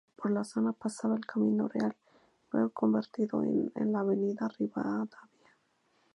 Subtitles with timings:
[0.15, 1.95] Por la zona pasaba el Camino Real,
[2.51, 5.29] luego convertido en la Avenida Rivadavia.